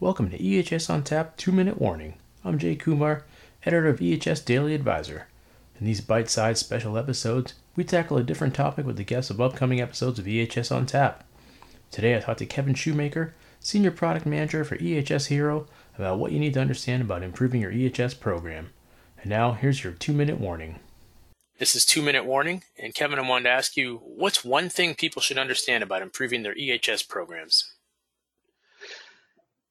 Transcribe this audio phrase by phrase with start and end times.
[0.00, 2.14] Welcome to EHS on Tap 2 Minute Warning.
[2.42, 3.26] I'm Jay Kumar,
[3.66, 5.28] editor of EHS Daily Advisor.
[5.78, 9.42] In these bite sized special episodes, we tackle a different topic with the guests of
[9.42, 11.22] upcoming episodes of EHS on Tap.
[11.90, 15.66] Today I talked to Kevin Shoemaker, Senior Product Manager for EHS Hero,
[15.98, 18.70] about what you need to understand about improving your EHS program.
[19.20, 20.80] And now, here's your 2 minute warning.
[21.58, 24.94] This is 2 minute warning, and Kevin, I wanted to ask you what's one thing
[24.94, 27.74] people should understand about improving their EHS programs?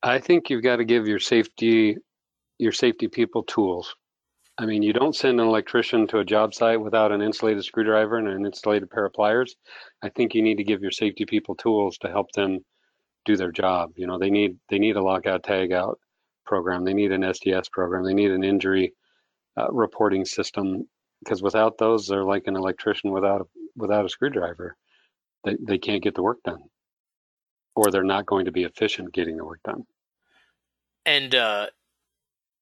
[0.01, 1.97] I think you've got to give your safety
[2.57, 3.95] your safety people tools.
[4.57, 8.17] I mean, you don't send an electrician to a job site without an insulated screwdriver
[8.17, 9.55] and an insulated pair of pliers.
[10.03, 12.59] I think you need to give your safety people tools to help them
[13.25, 13.91] do their job.
[13.95, 15.95] You know, they need they need a lockout tagout
[16.45, 16.83] program.
[16.83, 18.03] They need an SDS program.
[18.03, 18.93] They need an injury
[19.57, 20.87] uh, reporting system
[21.23, 24.75] because without those, they're like an electrician without a, without a screwdriver.
[25.43, 26.63] They they can't get the work done
[27.79, 29.83] or they're not going to be efficient getting the work done.
[31.05, 31.67] And uh,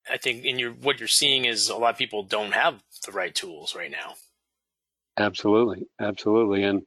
[0.07, 3.11] I think in your what you're seeing is a lot of people don't have the
[3.11, 4.13] right tools right now.
[5.17, 6.83] Absolutely, absolutely, and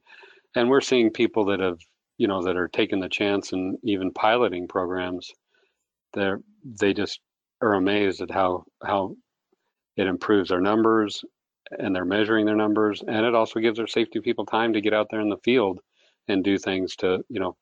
[0.55, 1.79] and we're seeing people that have
[2.17, 5.29] you know that are taking the chance and even piloting programs.
[6.13, 6.31] They
[6.63, 7.19] they just
[7.61, 9.17] are amazed at how how
[9.97, 11.21] it improves their numbers
[11.79, 14.93] and they're measuring their numbers and it also gives their safety people time to get
[14.93, 15.79] out there in the field
[16.27, 17.55] and do things to you know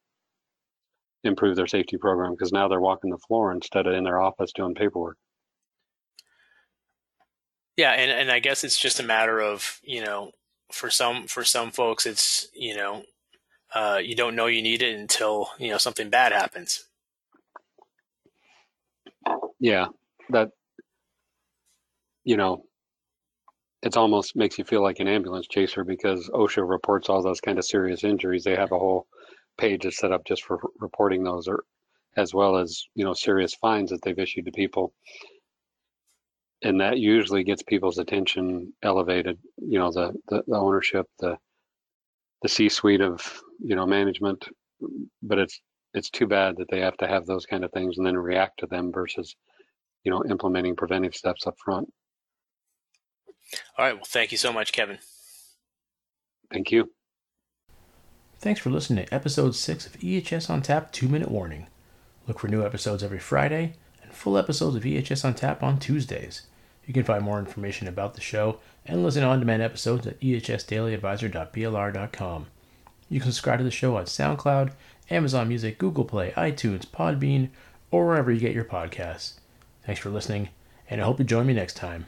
[1.23, 4.51] improve their safety program because now they're walking the floor instead of in their office
[4.53, 5.17] doing paperwork.
[7.77, 10.31] Yeah, and, and I guess it's just a matter of, you know,
[10.71, 13.03] for some for some folks it's, you know,
[13.73, 16.85] uh, you don't know you need it until, you know, something bad happens.
[19.59, 19.87] Yeah.
[20.29, 20.49] That
[22.23, 22.65] you know,
[23.81, 27.57] it's almost makes you feel like an ambulance chaser because OSHA reports all those kind
[27.57, 28.43] of serious injuries.
[28.43, 29.07] They have a whole
[29.59, 31.63] page is set up just for reporting those or
[32.17, 34.93] as well as you know serious fines that they've issued to people.
[36.61, 41.37] And that usually gets people's attention elevated you know the the, the ownership the
[42.41, 44.47] the c suite of you know management.
[45.21, 45.59] But it's
[45.93, 48.59] it's too bad that they have to have those kind of things and then react
[48.59, 49.35] to them versus
[50.03, 51.87] you know implementing preventive steps up front.
[53.77, 53.95] All right.
[53.95, 54.99] Well thank you so much kevin.
[56.51, 56.89] Thank you
[58.41, 61.67] Thanks for listening to episode 6 of EHS on Tap 2 Minute Warning.
[62.25, 66.43] Look for new episodes every Friday and full episodes of EHS on Tap on Tuesdays.
[66.85, 70.17] You can find more information about the show and listen to on demand episodes at
[70.21, 72.45] ehsdailyadvisor.blr.com.
[73.09, 74.71] You can subscribe to the show on SoundCloud,
[75.09, 77.49] Amazon Music, Google Play, iTunes, Podbean,
[77.91, 79.33] or wherever you get your podcasts.
[79.85, 80.47] Thanks for listening,
[80.89, 82.05] and I hope you join me next time.